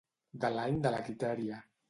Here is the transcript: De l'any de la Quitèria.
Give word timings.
De 0.45 0.49
l'any 0.55 0.79
de 0.87 0.95
la 0.97 1.03
Quitèria. 1.11 1.63